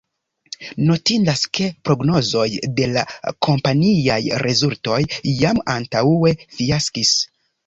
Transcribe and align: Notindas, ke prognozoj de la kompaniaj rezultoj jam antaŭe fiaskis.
Notindas, 0.85 1.43
ke 1.57 1.67
prognozoj 1.89 2.45
de 2.79 2.87
la 2.95 3.03
kompaniaj 3.49 4.19
rezultoj 4.47 4.99
jam 5.43 5.61
antaŭe 5.77 6.35
fiaskis. 6.59 7.15